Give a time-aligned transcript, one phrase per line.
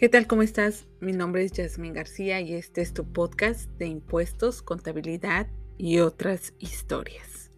[0.00, 0.26] ¿Qué tal?
[0.26, 0.86] ¿Cómo estás?
[1.00, 6.54] Mi nombre es Yasmin García y este es tu podcast de impuestos, contabilidad y otras
[6.58, 7.50] historias.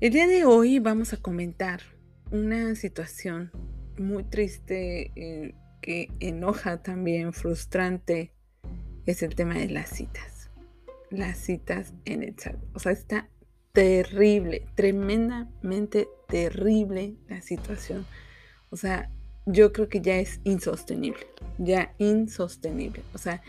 [0.00, 1.80] El día de hoy vamos a comentar
[2.30, 3.50] una situación
[3.96, 8.34] muy triste eh, que enoja también, frustrante,
[9.06, 10.50] es el tema de las citas.
[11.08, 12.56] Las citas en el chat.
[12.74, 13.30] O sea, está
[13.72, 18.04] terrible, tremendamente terrible la situación.
[18.68, 19.10] O sea,
[19.46, 21.26] yo creo que ya es insostenible,
[21.58, 23.02] ya insostenible.
[23.14, 23.42] O sea,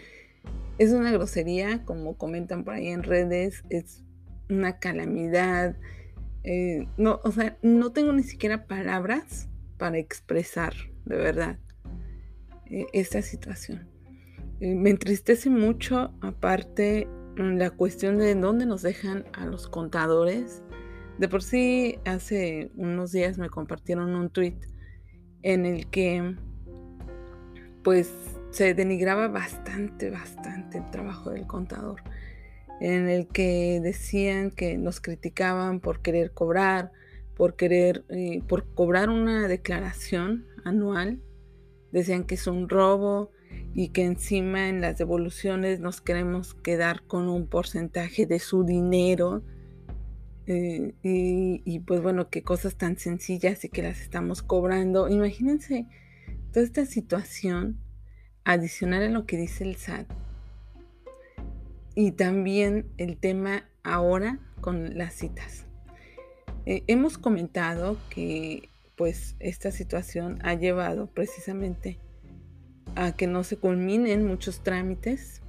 [0.78, 4.04] es una grosería, como comentan por ahí en redes, es
[4.50, 5.76] una calamidad.
[6.44, 9.48] Eh, no, o sea, no tengo ni siquiera palabras
[9.78, 10.74] para expresar,
[11.06, 11.60] de verdad,
[12.66, 13.88] eh, esta situación.
[14.60, 20.62] Eh, me entristece mucho, aparte, la cuestión de dónde nos dejan a los contadores.
[21.18, 24.58] De por sí, hace unos días me compartieron un tweet
[25.44, 26.36] en el que
[27.84, 28.12] pues
[28.52, 32.02] se denigraba bastante, bastante el trabajo del contador,
[32.80, 36.92] en el que decían que nos criticaban por querer cobrar,
[37.36, 41.20] por querer, eh, por cobrar una declaración anual,
[41.92, 43.32] decían que es un robo
[43.74, 49.44] y que encima en las devoluciones nos queremos quedar con un porcentaje de su dinero
[50.46, 55.10] eh, y, pues bueno, qué cosas tan sencillas y que las estamos cobrando.
[55.10, 55.86] Imagínense
[56.52, 57.80] toda esta situación
[58.44, 60.08] adicional a lo que dice el SAT.
[61.96, 65.66] Y también el tema ahora con las citas.
[66.66, 72.00] Eh, hemos comentado que pues esta situación ha llevado precisamente
[72.96, 75.42] a que no se culminen muchos trámites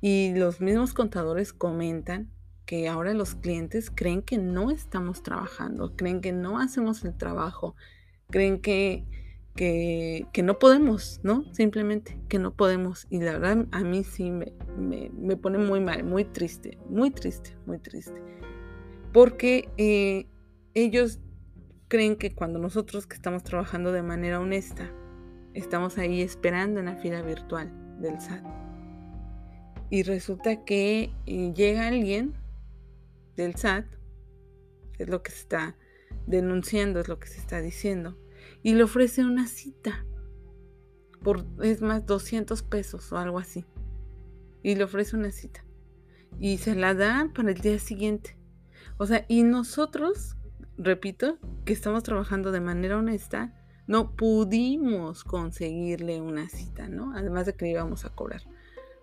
[0.00, 2.30] y los mismos contadores comentan
[2.66, 7.76] que ahora los clientes creen que no estamos trabajando, creen que no hacemos el trabajo,
[8.28, 9.04] creen que,
[9.54, 11.44] que, no podemos, ¿no?
[11.54, 13.06] Simplemente que no podemos.
[13.08, 17.56] Y la verdad a mí sí me, me, pone muy mal, muy triste, muy triste,
[17.66, 18.20] muy triste.
[19.12, 20.26] Porque eh,
[20.74, 21.20] ellos
[21.88, 24.90] creen que cuando nosotros que estamos trabajando de manera honesta,
[25.54, 28.44] estamos ahí esperando en la fila virtual del SAT.
[29.88, 32.34] Y resulta que eh, llega alguien
[33.36, 33.86] del SAT,
[34.98, 35.76] es lo que se está
[36.26, 38.18] denunciando, es lo que se está diciendo,
[38.62, 40.04] y le ofrece una cita
[41.22, 43.64] por, es más, 200 pesos o algo así,
[44.62, 45.64] y le ofrece una cita,
[46.38, 48.36] y se la da para el día siguiente.
[48.98, 50.36] O sea, y nosotros,
[50.78, 53.52] repito, que estamos trabajando de manera honesta,
[53.86, 57.14] no pudimos conseguirle una cita, ¿no?
[57.14, 58.42] Además de que le íbamos a cobrar.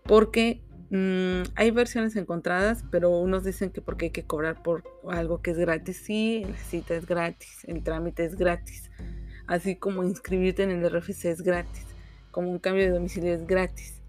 [0.04, 0.64] Porque
[0.96, 5.50] Mm, hay versiones encontradas, pero unos dicen que porque hay que cobrar por algo que
[5.50, 5.98] es gratis.
[5.98, 8.92] Sí, la cita es gratis, el trámite es gratis.
[9.48, 11.88] Así como inscribirte en el RFC es gratis,
[12.30, 14.04] como un cambio de domicilio es gratis.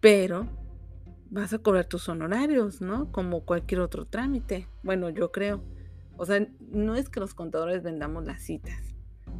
[0.00, 0.48] Pero
[1.28, 3.12] vas a cobrar tus honorarios, ¿no?
[3.12, 4.68] Como cualquier otro trámite.
[4.82, 5.62] Bueno, yo creo.
[6.16, 8.80] O sea, no es que los contadores vendamos las citas,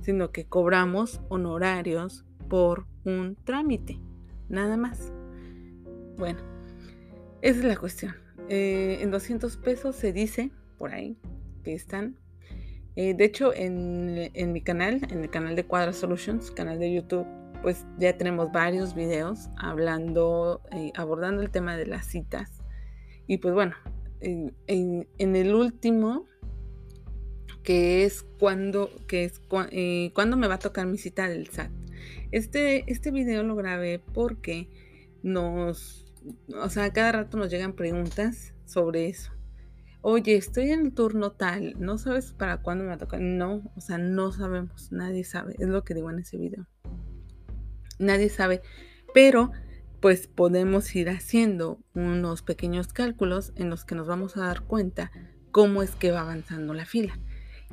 [0.03, 3.99] sino que cobramos honorarios por un trámite,
[4.51, 5.11] nada más.
[6.19, 6.50] Bueno,
[7.43, 8.15] esa es la cuestión.
[8.49, 11.17] Eh, en 200 pesos se dice por ahí
[11.63, 12.17] que están.
[12.97, 17.27] Eh, de hecho, en, mi canal, en el canal de Cuadra Solutions, canal de YouTube,
[17.63, 22.51] pues ya tenemos varios videos hablando, eh, abordando el tema de las citas.
[23.27, 23.77] Y pues bueno,
[24.21, 26.27] en, el último,
[27.63, 29.41] que es cuando, que es
[30.13, 31.71] cuando me va a tocar mi cita del SAT.
[32.33, 34.69] Este, este video lo grabé porque
[35.23, 36.10] nos
[36.63, 39.33] o sea, cada rato nos llegan preguntas sobre eso.
[40.03, 43.21] Oye, estoy en el turno tal, ¿no sabes para cuándo me va a tocar?
[43.21, 46.67] No, o sea, no sabemos, nadie sabe, es lo que digo en ese video.
[47.99, 48.63] Nadie sabe,
[49.13, 49.53] pero
[50.01, 55.11] pues podemos ir haciendo unos pequeños cálculos en los que nos vamos a dar cuenta
[55.51, 57.19] cómo es que va avanzando la fila.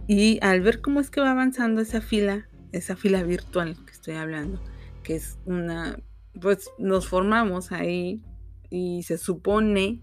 [0.06, 4.16] Y al ver cómo es que va avanzando esa fila, esa fila virtual que estoy
[4.16, 4.62] hablando,
[5.04, 5.98] que es una,
[6.42, 8.22] pues nos formamos ahí
[8.70, 10.02] y se supone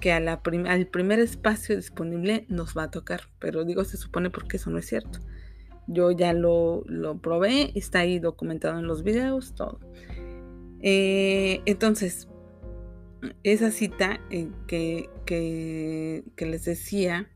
[0.00, 4.70] que al primer espacio disponible nos va a tocar, pero digo se supone porque eso
[4.70, 5.20] no es cierto.
[5.86, 9.80] Yo ya lo, lo probé, está ahí documentado en los videos, todo.
[10.80, 12.28] Eh, entonces,
[13.42, 17.28] esa cita eh, que, que, que, les decía,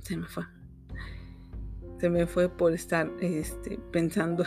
[0.00, 0.44] se me fue.
[1.98, 4.44] Se me fue por estar este, pensando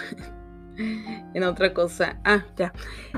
[0.78, 2.22] en otra cosa.
[2.24, 2.74] Ah, ya.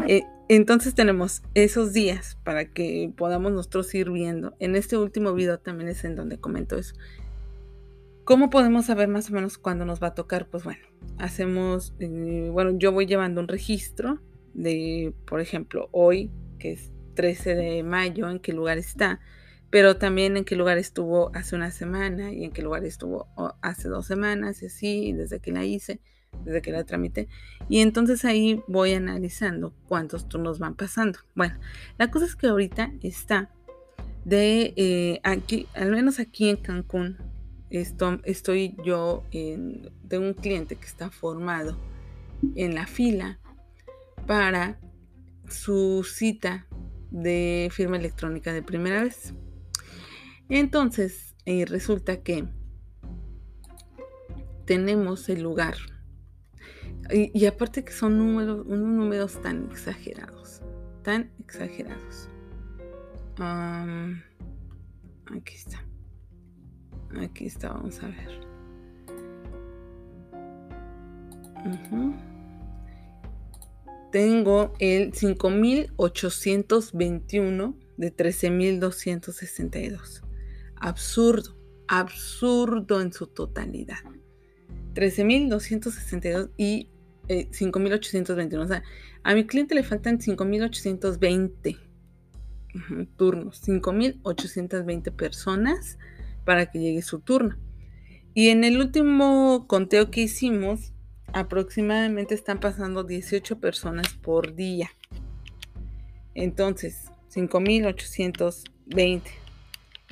[0.08, 0.24] Eh,
[0.56, 4.54] entonces tenemos esos días para que podamos nosotros ir viendo.
[4.60, 6.94] En este último video también es en donde comento eso.
[8.26, 10.48] ¿Cómo podemos saber más o menos cuándo nos va a tocar?
[10.48, 10.82] Pues bueno,
[11.18, 14.22] hacemos, eh, bueno, yo voy llevando un registro
[14.54, 19.22] de, por ejemplo, hoy, que es 13 de mayo, en qué lugar está,
[19.70, 23.28] pero también en qué lugar estuvo hace una semana y en qué lugar estuvo
[23.62, 26.02] hace dos semanas y así, desde que la hice,
[26.44, 27.28] desde que la tramité.
[27.70, 31.20] Y entonces ahí voy analizando cuántos turnos van pasando.
[31.36, 31.60] Bueno,
[31.98, 33.52] la cosa es que ahorita está
[34.26, 37.18] de eh, aquí, al menos aquí en Cancún,
[37.70, 41.78] estoy yo de un cliente que está formado
[42.56, 43.40] en la fila
[44.28, 44.80] para
[45.48, 46.68] su cita
[47.12, 49.34] de firma electrónica de primera vez.
[50.50, 52.46] Entonces, eh, resulta que
[54.66, 55.76] tenemos el lugar.
[57.10, 60.62] Y, aparte que son números, unos números tan exagerados,
[61.04, 62.30] tan exagerados.
[65.36, 65.84] aquí está.
[67.20, 68.40] Aquí está, vamos a ver.
[74.12, 80.24] Tengo el 5821 de 13262.
[80.76, 81.56] Absurdo,
[81.88, 84.00] absurdo en su totalidad.
[84.94, 86.90] 13.262 y
[87.28, 88.54] 5.821.
[88.54, 88.84] Eh, o sea,
[89.24, 91.78] a mi cliente le faltan 5.820
[93.18, 95.98] turnos, 5.820 personas
[96.46, 97.58] para que llegue su turno.
[98.34, 100.94] Y en el último conteo que hicimos,
[101.34, 104.90] aproximadamente están pasando 18 personas por día.
[106.34, 109.22] Entonces, 5.820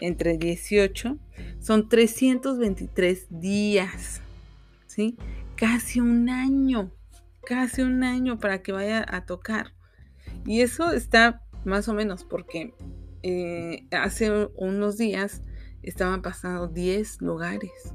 [0.01, 1.17] entre 18
[1.59, 4.21] son 323 días.
[5.55, 6.91] Casi un año.
[7.45, 9.73] Casi un año para que vaya a tocar.
[10.45, 12.73] Y eso está más o menos porque
[13.23, 15.41] eh, hace unos días
[15.81, 17.93] estaban pasando 10 lugares,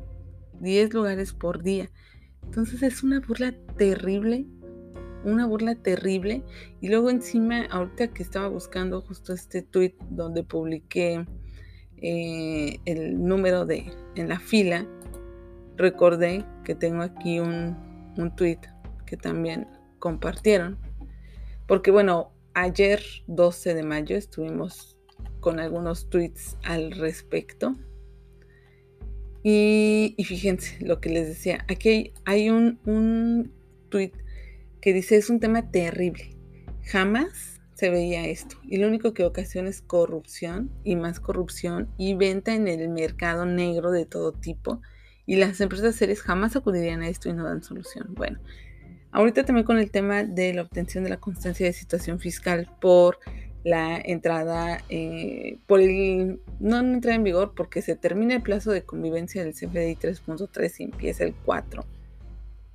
[0.61, 1.91] 10 lugares por día.
[2.43, 4.47] Entonces es una burla terrible,
[5.25, 6.43] una burla terrible.
[6.81, 11.27] Y luego encima, ahorita que estaba buscando justo este tweet donde publiqué
[11.97, 14.87] eh, el número de en la fila,
[15.76, 17.76] recordé que tengo aquí un,
[18.17, 18.61] un tweet
[19.06, 19.69] que también
[19.99, 20.79] compartieron.
[21.67, 24.99] Porque bueno, ayer 12 de mayo estuvimos
[25.41, 27.75] con algunos tweets al respecto.
[29.43, 31.67] Y, fíjense lo que les decía.
[31.69, 33.53] Aquí hay, un, un
[33.91, 34.12] tweet
[34.81, 36.35] que dice es un tema terrible.
[36.82, 38.56] Jamás se veía esto.
[38.62, 43.44] Y lo único que ocasiona es corrupción y más corrupción y venta en el mercado
[43.44, 44.81] negro de todo tipo.
[45.26, 48.15] Y las empresas serias jamás acudirían a esto y no dan solución.
[48.15, 48.38] Bueno,
[49.11, 53.19] ahorita también con el tema de la obtención de la constancia de situación fiscal por
[53.65, 58.85] la entrada eh, por el no entra en vigor porque se termina el plazo de
[58.85, 61.85] convivencia del CFDI 3.3 y empieza el 4.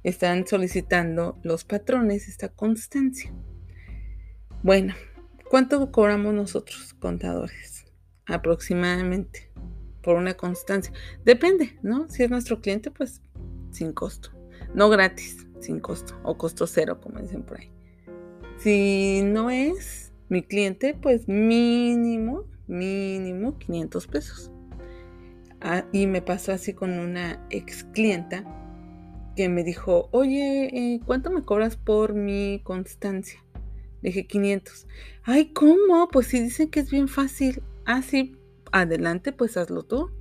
[0.04, 3.32] Están solicitando los patrones esta constancia.
[4.64, 4.96] Bueno,
[5.50, 7.86] ¿cuánto cobramos nosotros, contadores?
[8.26, 9.52] Aproximadamente
[10.10, 10.92] por una constancia.
[11.24, 12.10] Depende, ¿no?
[12.10, 13.22] Si es nuestro cliente, pues
[13.70, 14.32] sin costo.
[14.74, 16.20] No gratis, sin costo.
[16.24, 17.72] O costo cero, como dicen por ahí.
[18.58, 24.52] Si no es, mi cliente, pues mínimo, mínimo 500 pesos.
[25.62, 28.46] Ah, y me pasó así con una ex clienta
[29.36, 33.46] que me dijo, oye, eh, ¿cuánto me cobras por mi constancia?
[34.02, 34.88] Dije 500.
[35.22, 36.08] Ay, ¿cómo?
[36.12, 37.62] Pues si dicen que es bien fácil.
[37.86, 38.39] Ah, sí,
[38.72, 40.12] adelante, pues hazlo tú.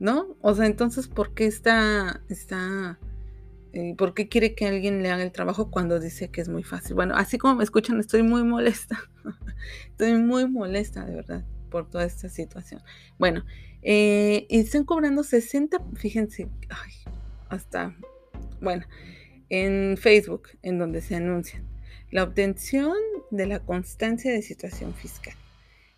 [0.00, 0.36] ¿No?
[0.42, 2.98] O sea, entonces, ¿por qué está, está
[3.76, 6.62] eh, ¿Por qué quiere que alguien le haga el trabajo cuando dice que es muy
[6.62, 6.94] fácil?
[6.94, 9.02] Bueno, así como me escuchan, estoy muy molesta.
[9.90, 12.82] estoy muy molesta, de verdad, por toda esta situación.
[13.18, 13.44] Bueno,
[13.82, 16.48] eh, están cobrando 60, fíjense,
[17.48, 17.96] hasta,
[18.60, 18.86] bueno,
[19.48, 21.66] en Facebook, en donde se anuncian
[22.12, 22.94] la obtención
[23.32, 25.34] de la constancia de situación fiscal.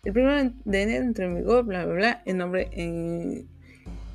[0.07, 3.45] El primero de enero entró en vigor, bla, bla, bla, el nombre, eh,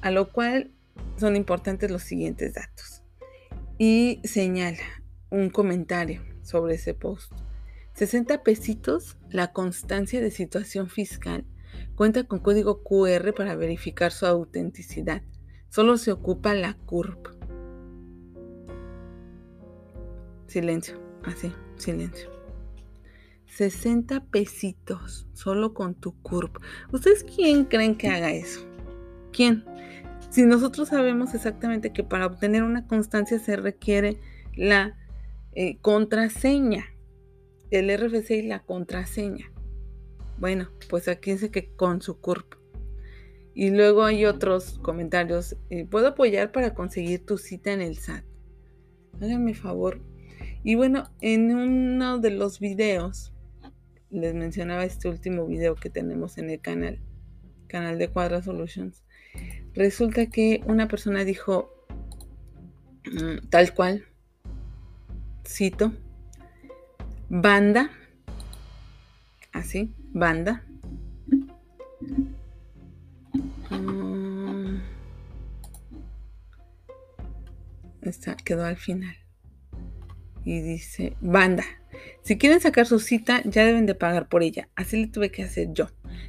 [0.01, 0.71] a lo cual
[1.19, 3.03] son importantes los siguientes datos
[3.77, 4.79] y señala
[5.29, 7.31] un comentario sobre ese post.
[7.93, 11.45] 60 pesitos la constancia de situación fiscal.
[11.95, 15.21] Cuenta con código QR para verificar su autenticidad.
[15.69, 17.29] Solo se ocupa la CURP.
[20.47, 22.42] Silencio, así, silencio.
[23.57, 26.57] 60 pesitos solo con tu CURP.
[26.91, 28.67] ¿Ustedes quién creen que haga eso?
[29.31, 29.65] ¿Quién?
[30.31, 34.19] Si nosotros sabemos exactamente que para obtener una constancia se requiere
[34.57, 34.97] la
[35.55, 36.87] eh, contraseña,
[37.71, 39.53] el RFC y la contraseña.
[40.39, 42.55] Bueno, pues aquí dice que con su CURP.
[43.55, 45.57] Y luego hay otros comentarios.
[45.69, 48.25] Eh, Puedo apoyar para conseguir tu cita en el SAT.
[49.21, 50.01] Háganme favor.
[50.65, 53.33] Y bueno, en uno de los videos,
[54.13, 57.01] les mencionaba este último video que tenemos en el canal,
[57.67, 59.03] canal de Cuadra Solutions.
[59.75, 61.73] Resulta que una persona dijo,
[63.11, 64.05] mm, tal cual,
[65.47, 65.93] cito,
[67.31, 67.91] banda,
[69.53, 70.63] así, banda.
[73.71, 74.77] Mm,
[78.03, 79.17] esta quedó al final.
[80.45, 81.65] Y dice, banda,
[82.23, 84.69] si quieren sacar su cita, ya deben de pagar por ella.
[84.77, 85.89] Así le tuve que hacer yo,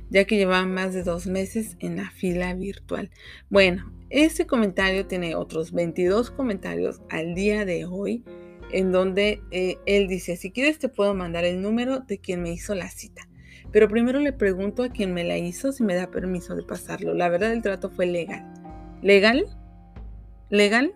[0.09, 3.11] ya que llevaba más de dos meses en la fila virtual.
[3.49, 8.23] Bueno, este comentario tiene otros 22 comentarios al día de hoy,
[8.71, 12.51] en donde eh, él dice, si quieres te puedo mandar el número de quien me
[12.51, 13.27] hizo la cita.
[13.71, 17.13] Pero primero le pregunto a quien me la hizo si me da permiso de pasarlo.
[17.13, 18.43] La verdad el trato fue legal.
[19.01, 19.45] ¿Legal?
[20.49, 20.93] ¿Legal?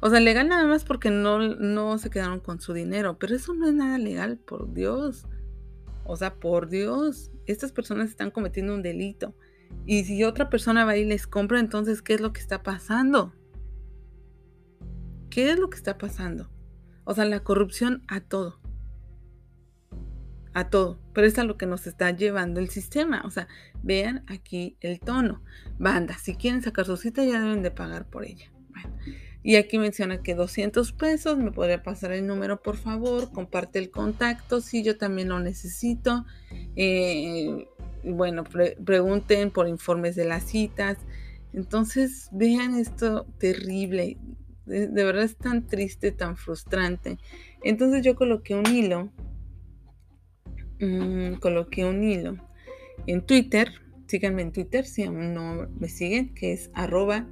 [0.00, 3.54] O sea, legal nada más porque no, no se quedaron con su dinero, pero eso
[3.54, 5.26] no es nada legal, por Dios.
[6.04, 9.34] O sea, por Dios, estas personas están cometiendo un delito.
[9.86, 13.32] Y si otra persona va y les compra, entonces, ¿qué es lo que está pasando?
[15.30, 16.50] ¿Qué es lo que está pasando?
[17.04, 18.60] O sea, la corrupción a todo.
[20.54, 21.00] A todo.
[21.14, 23.22] Pero es a lo que nos está llevando el sistema.
[23.24, 23.48] O sea,
[23.82, 25.42] vean aquí el tono.
[25.78, 28.52] Banda, si quieren sacar su cita ya deben de pagar por ella.
[28.68, 28.94] Bueno,
[29.44, 33.90] y aquí menciona que 200 pesos, me podría pasar el número por favor, comparte el
[33.90, 36.24] contacto, si yo también lo necesito.
[36.76, 37.66] Eh,
[38.04, 40.98] bueno, pregunten por informes de las citas.
[41.52, 44.16] Entonces, vean esto terrible.
[44.64, 47.18] De, verdad es tan triste, tan frustrante.
[47.64, 49.12] Entonces yo coloqué un hilo.
[50.78, 52.36] Mm, coloqué un hilo
[53.08, 53.72] en Twitter.
[54.06, 57.26] Síganme en Twitter si aún no me siguen, que es arroba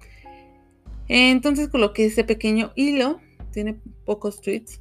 [1.08, 3.20] Entonces coloqué ese pequeño hilo,
[3.52, 4.80] tiene pocos tweets,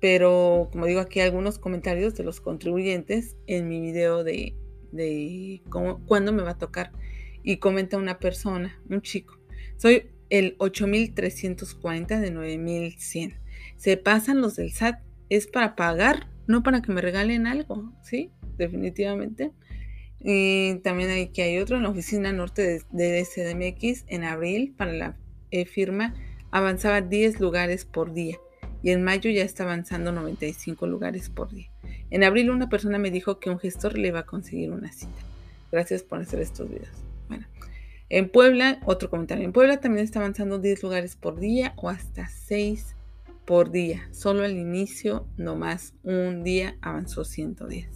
[0.00, 4.56] pero como digo aquí algunos comentarios de los contribuyentes en mi video de,
[4.90, 5.62] de
[6.06, 6.90] cuándo me va a tocar.
[7.42, 9.39] Y comenta una persona, un chico,
[9.80, 13.34] soy el 8340 de 9100.
[13.78, 15.00] Se pasan los del SAT.
[15.30, 18.30] Es para pagar, no para que me regalen algo, ¿sí?
[18.58, 19.52] Definitivamente.
[20.18, 24.92] Y también hay que hay otro en la oficina norte de, CDMX en abril para
[24.92, 25.16] la
[25.66, 26.14] firma
[26.50, 28.38] avanzaba 10 lugares por día
[28.82, 31.70] y en mayo ya está avanzando 95 lugares por día.
[32.10, 35.22] En abril una persona me dijo que un gestor le iba a conseguir una cita.
[35.72, 36.92] Gracias por hacer estos videos.
[37.28, 37.46] Bueno,
[38.10, 42.28] en Puebla, otro comentario, en Puebla también está avanzando 10 lugares por día o hasta
[42.28, 42.96] 6
[43.46, 44.08] por día.
[44.10, 47.88] Solo al inicio, nomás un día avanzó 110.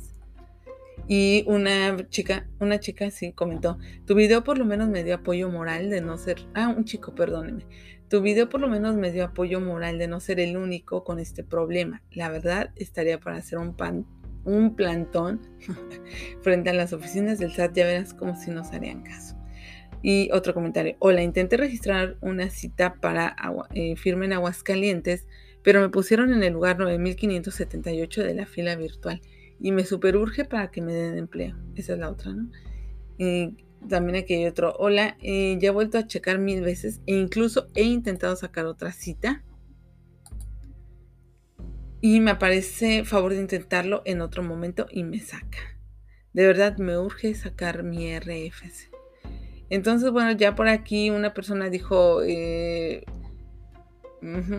[1.08, 5.50] Y una chica, una chica sí comentó, tu video por lo menos me dio apoyo
[5.50, 7.66] moral de no ser, ah, un chico, perdóneme,
[8.08, 11.18] tu video por lo menos me dio apoyo moral de no ser el único con
[11.18, 12.02] este problema.
[12.12, 14.06] La verdad estaría para hacer un pan,
[14.44, 15.40] un plantón
[16.42, 19.36] frente a las oficinas del SAT, ya verás como si nos harían caso.
[20.06, 20.96] Y otro comentario.
[20.98, 25.26] Hola, intenté registrar una cita para agua, eh, firma en Aguascalientes,
[25.62, 29.22] pero me pusieron en el lugar 9578 de la fila virtual
[29.58, 31.56] y me superurge para que me den empleo.
[31.74, 32.50] Esa es la otra, ¿no?
[33.88, 34.74] también aquí hay otro.
[34.78, 38.92] Hola, eh, ya he vuelto a checar mil veces e incluso he intentado sacar otra
[38.92, 39.42] cita.
[42.02, 45.78] Y me aparece favor de intentarlo en otro momento y me saca.
[46.34, 48.93] De verdad me urge sacar mi RFC.
[49.70, 53.04] Entonces, bueno, ya por aquí una persona dijo, eh,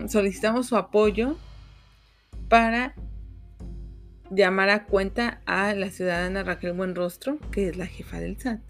[0.08, 1.36] solicitamos su apoyo
[2.48, 2.94] para
[4.30, 8.60] llamar a cuenta a la ciudadana Raquel Buenrostro, que es la jefa del SAT,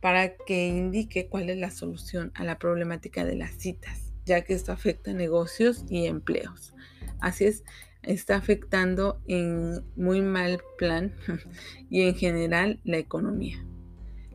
[0.00, 4.54] para que indique cuál es la solución a la problemática de las citas, ya que
[4.54, 6.74] esto afecta negocios y empleos.
[7.20, 7.64] Así es,
[8.02, 11.14] está afectando en muy mal plan
[11.90, 13.64] y en general la economía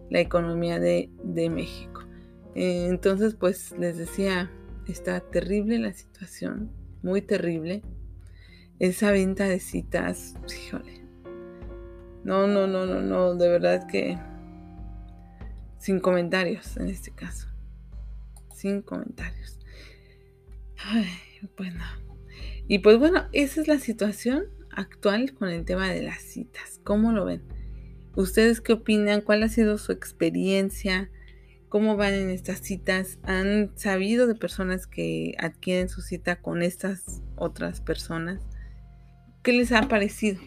[0.10, 1.10] la economía de,
[1.50, 2.04] México.
[2.56, 4.52] Eh, entonces, pues les decía,
[4.88, 6.72] está terrible la situación,
[7.02, 7.84] muy terrible.
[8.80, 11.02] Esa venta de citas, híjole.
[12.24, 14.18] No, no, no, no, no, de verdad que
[15.78, 17.48] sin comentarios en este caso.
[18.54, 19.60] Sin comentarios.
[20.84, 21.08] Ay,
[21.56, 21.84] bueno.
[22.68, 26.82] Y pues bueno, esa es la situación actual con el tema de las citas.
[26.84, 27.44] ¿Cómo lo ven?
[28.16, 29.22] ¿Ustedes qué opinan?
[29.22, 31.10] ¿Cuál ha sido su experiencia?
[31.76, 37.22] cómo van en estas citas, han sabido de personas que adquieren su cita con estas
[37.36, 38.40] otras personas,
[39.44, 40.40] qué les ha parecido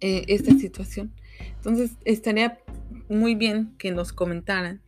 [0.00, 1.12] eh, esta situación.
[1.54, 2.58] Entonces estaría
[3.08, 4.82] muy bien que nos comentaran,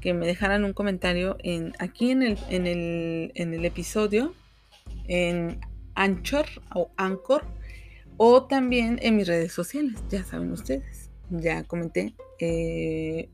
[0.00, 4.34] que me dejaran un comentario en, aquí en el, en el, en el episodio,
[5.08, 5.58] en
[5.96, 7.44] Anchor o Anchor,
[8.16, 11.10] o también en mis redes sociales, ya saben ustedes.
[11.30, 13.28] Ya comenté eh,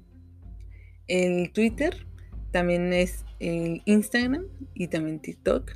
[1.08, 2.06] el Twitter,
[2.52, 5.72] también es el Instagram y también TikTok.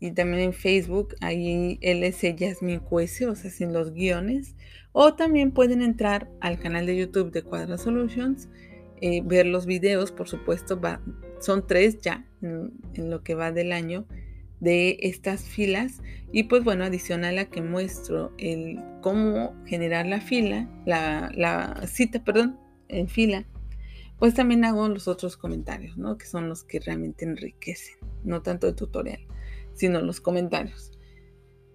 [0.00, 4.54] Y también en Facebook, ahí LS Jasmine QS, o sea, sin los guiones.
[4.92, 8.48] O también pueden entrar al canal de YouTube de Quadra Solutions,
[9.00, 10.80] eh, ver los videos, por supuesto,
[11.40, 14.06] son tres ya en, lo que va del año
[14.60, 16.00] de estas filas
[16.32, 22.58] y pues bueno adicional a que muestro el cómo generar la fila la, cita perdón
[22.88, 23.46] en fila
[24.18, 26.16] pues también hago los otros comentarios, ¿no?
[26.16, 29.20] Que son los que realmente enriquecen, no tanto el tutorial,
[29.74, 30.92] sino los comentarios.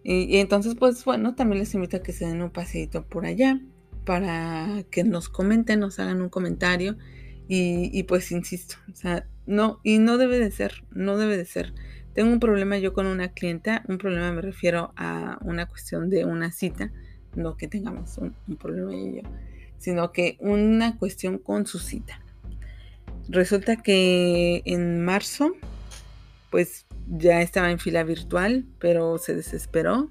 [0.03, 3.61] Y, entonces, pues bueno, también les invito a que se den un paseito por allá
[4.05, 6.97] para que nos comenten, nos hagan un comentario.
[7.47, 11.45] Y, y, pues insisto, o sea, no, y no debe de ser, no debe de
[11.45, 11.73] ser.
[12.19, 16.25] Tengo un problema yo con una clienta, un problema me refiero a una cuestión de
[16.25, 16.91] una cita,
[17.33, 19.21] no que tengamos un, un problema yo,
[19.77, 22.21] sino que una cuestión con su cita.
[23.29, 25.53] Resulta que en marzo,
[26.51, 30.09] pues ya estaba en fila virtual, pero se desesperó.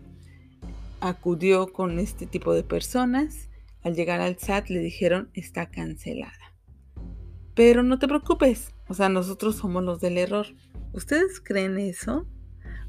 [1.00, 3.50] Acudió con este tipo de personas.
[3.82, 6.54] Al llegar al SAT le dijeron está cancelada.
[7.54, 10.46] Pero no te preocupes, o sea, nosotros somos los del error.
[10.92, 12.26] ¿Ustedes creen eso?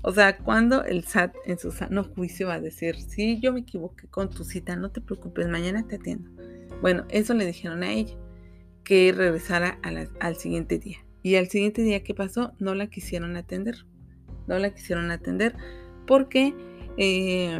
[0.02, 3.62] O sea, cuando el SAT en su sano juicio va a decir, sí, yo me
[3.62, 6.32] equivoqué con tu cita, no te preocupes, mañana te atiendo.
[6.82, 8.16] Bueno, eso le dijeron a ella
[8.86, 9.80] que regresara
[10.20, 11.00] al siguiente día.
[11.22, 12.54] Y al siguiente día, ¿qué pasó?
[12.60, 13.86] No la quisieron atender.
[14.48, 15.56] No la quisieron atender
[16.08, 16.56] porque,
[16.98, 17.60] eh,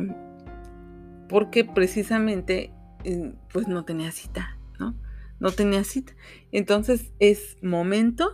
[1.28, 4.96] porque precisamente eh, pues no tenía cita, ¿no?
[5.40, 6.14] No tenía cita.
[6.52, 8.32] Entonces es momento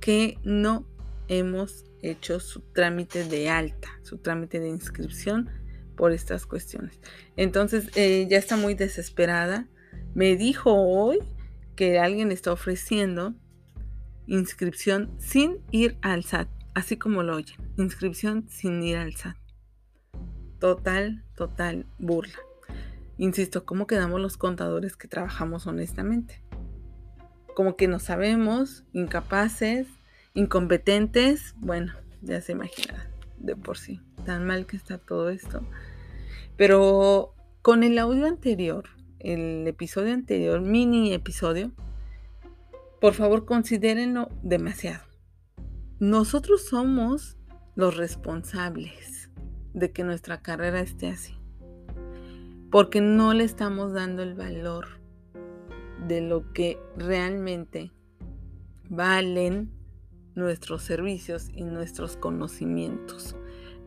[0.00, 0.86] que no
[1.28, 5.50] hemos hecho su trámite de alta, su trámite de inscripción
[5.96, 7.00] por estas cuestiones.
[7.36, 9.66] Entonces eh, ya está muy desesperada.
[10.14, 11.18] Me dijo hoy
[11.74, 13.34] que alguien está ofreciendo
[14.26, 19.36] inscripción sin ir al SAT, así como lo oyen, inscripción sin ir al SAT.
[20.58, 22.38] Total, total burla.
[23.18, 26.42] Insisto, ¿cómo quedamos los contadores que trabajamos honestamente?
[27.56, 29.88] Como que no sabemos, incapaces,
[30.34, 35.62] incompetentes, bueno, ya se imagina de por sí, tan mal que está todo esto.
[36.56, 38.84] Pero con el audio anterior
[39.26, 41.72] el episodio anterior, mini episodio,
[43.00, 45.04] por favor considérenlo demasiado.
[45.98, 47.36] Nosotros somos
[47.74, 49.30] los responsables
[49.74, 51.34] de que nuestra carrera esté así.
[52.70, 54.95] Porque no le estamos dando el valor
[56.06, 57.92] de lo que realmente
[58.88, 59.70] valen
[60.34, 63.36] nuestros servicios y nuestros conocimientos.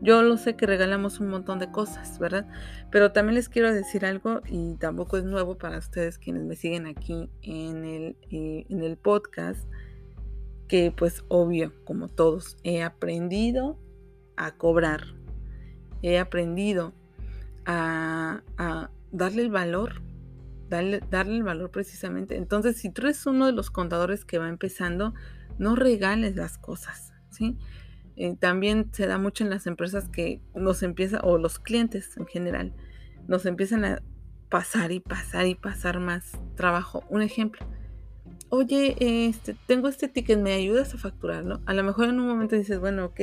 [0.02, 2.48] Yo lo sé que regalamos un montón de cosas, ¿verdad?
[2.90, 6.86] Pero también les quiero decir algo y tampoco es nuevo para ustedes quienes me siguen
[6.86, 9.68] aquí en el, eh, en el podcast,
[10.68, 13.76] que pues obvio, como todos, he aprendido
[14.36, 15.02] a cobrar,
[16.02, 16.94] he aprendido
[17.66, 18.42] a,
[19.12, 20.00] darle el valor,
[20.70, 22.36] darle, darle el valor precisamente.
[22.36, 25.12] Entonces, si tú eres uno de los contadores que va empezando,
[25.58, 27.58] no regales las cosas, ¿sí?
[28.16, 32.26] Eh, también se da mucho en las empresas que nos empieza, o los clientes en
[32.26, 32.72] general,
[33.28, 34.02] nos empiezan a
[34.48, 37.04] pasar y pasar y pasar más trabajo.
[37.08, 37.66] Un ejemplo,
[38.48, 38.96] oye,
[39.28, 41.60] este, tengo este ticket, ¿me ayudas a facturarlo?
[41.66, 43.20] A lo mejor en un momento dices, bueno, ok,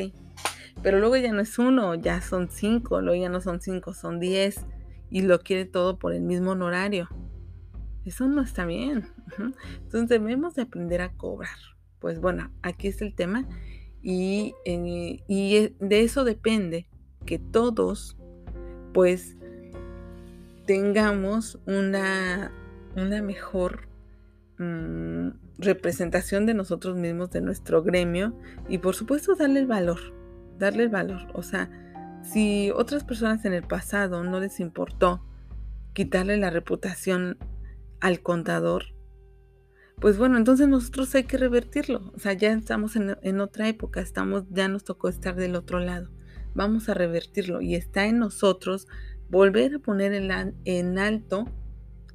[0.81, 4.19] pero luego ya no es uno, ya son cinco, luego ya no son cinco, son
[4.19, 4.65] diez,
[5.09, 7.09] y lo quiere todo por el mismo honorario.
[8.07, 9.09] Eso no está bien.
[9.83, 11.57] Entonces debemos de aprender a cobrar.
[11.99, 13.45] Pues bueno, aquí está el tema
[14.01, 16.87] y, eh, y de eso depende
[17.25, 18.15] que todos
[18.93, 19.35] pues
[20.65, 22.51] tengamos una,
[22.95, 23.89] una mejor
[24.57, 28.33] mm, representación de nosotros mismos, de nuestro gremio
[28.69, 29.99] y por supuesto darle el valor,
[30.57, 31.27] darle el valor.
[31.33, 31.69] O sea,
[32.23, 35.23] si otras personas en el pasado no les importó
[35.93, 37.37] quitarle la reputación
[37.99, 38.97] al contador,
[39.99, 42.11] pues bueno, entonces nosotros hay que revertirlo.
[42.15, 46.11] O sea, ya estamos en, otra época, estamos, ya nos tocó estar del otro lado.
[46.53, 48.87] Vamos a revertirlo y está en nosotros
[49.29, 51.45] volver a poner en, en alto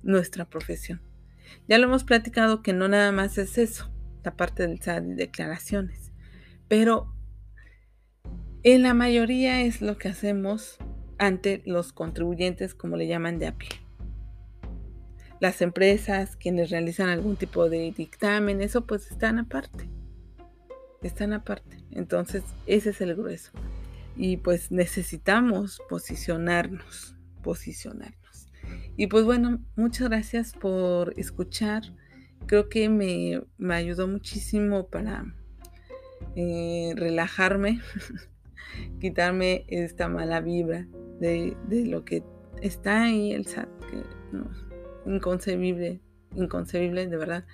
[0.03, 1.03] nuestra profesión.
[1.69, 3.93] Ya lo hemos platicado que no nada más es eso,
[4.23, 6.13] la parte del SAT y declaraciones,
[6.69, 7.13] pero
[8.63, 10.79] en la mayoría es lo que hacemos
[11.19, 13.69] ante los contribuyentes, como le llaman de a pie.
[15.43, 19.91] Las empresas, quienes realizan algún tipo de dictamen, eso pues están aparte.
[21.03, 21.79] Están aparte.
[21.91, 23.51] Entonces, ese es el grueso.
[24.17, 28.51] Y pues necesitamos posicionarnos, posicionarnos.
[28.97, 31.83] Y pues bueno, muchas gracias por escuchar.
[32.47, 33.43] Creo que me,
[33.75, 35.25] ayudó muchísimo para
[36.37, 37.81] eh, relajarme,
[39.01, 40.87] quitarme esta mala vibra
[41.19, 42.23] de, lo que
[42.61, 44.03] está ahí el SAT, que
[45.07, 46.01] inconcebible,
[46.35, 47.45] inconcebible de verdad.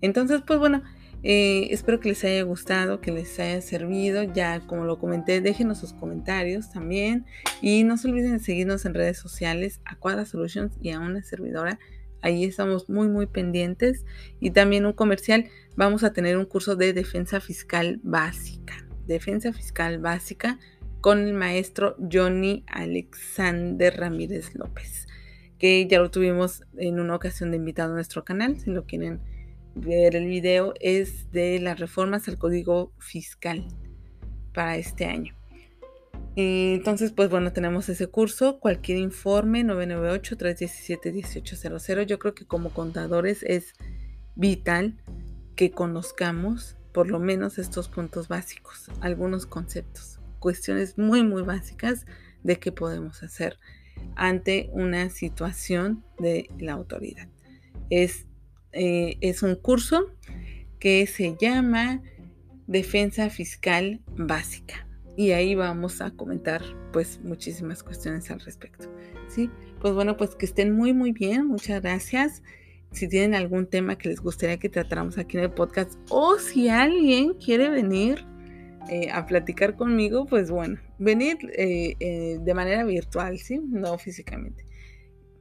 [0.00, 0.82] Entonces, pues bueno,
[1.24, 4.22] eh, espero que les haya gustado, que les haya servido.
[4.22, 7.26] Ya como lo comenté, déjenos sus comentarios también.
[7.60, 11.22] Y no se olviden de seguirnos en redes sociales a Cuadra Solutions y a una
[11.22, 11.78] servidora.
[12.20, 14.04] Ahí estamos muy, muy pendientes.
[14.40, 15.46] Y también un comercial.
[15.76, 18.86] Vamos a tener un curso de defensa fiscal básica.
[19.06, 20.58] Defensa fiscal básica
[21.00, 25.06] con el maestro Johnny Alexander Ramírez López,
[25.58, 28.60] que ya lo tuvimos en una ocasión de invitado a nuestro canal.
[28.60, 29.20] Si lo quieren
[29.74, 33.66] ver el video, es de las reformas al código fiscal
[34.54, 35.34] para este año.
[36.36, 38.60] Entonces, pues bueno, tenemos ese curso.
[38.60, 42.06] Cualquier informe, 998-317-1800.
[42.06, 43.72] Yo creo que como contadores es
[44.36, 44.96] vital
[45.56, 52.06] que conozcamos por lo menos estos puntos básicos, algunos conceptos, cuestiones muy, muy básicas
[52.44, 53.58] de qué podemos hacer
[54.16, 57.28] ante una situación de la autoridad.
[57.90, 58.26] Es,
[58.72, 60.12] eh, es un curso
[60.78, 62.02] que se llama
[62.66, 68.88] Defensa Fiscal Básica y ahí vamos a comentar pues muchísimas cuestiones al respecto.
[69.28, 69.50] ¿sí?
[69.80, 72.42] Pues bueno, pues que estén muy muy bien, muchas gracias
[72.92, 76.68] si tienen algún tema que les gustaría que tratáramos aquí en el podcast o si
[76.68, 78.24] alguien quiere venir
[78.88, 83.60] eh, a platicar conmigo, pues bueno, venir eh, eh, de manera virtual, ¿sí?
[83.60, 84.66] No físicamente.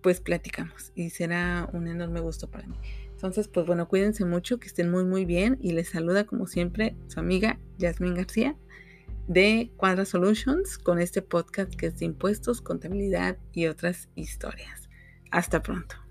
[0.01, 2.75] Pues platicamos y será un enorme gusto para mí.
[3.11, 6.95] Entonces, pues bueno, cuídense mucho, que estén muy muy bien y les saluda como siempre
[7.07, 8.55] su amiga Yasmin García
[9.27, 14.87] de Cuadra Solutions con este podcast que es de impuestos, contabilidad y otras historias.
[15.31, 16.06] Hasta pronto.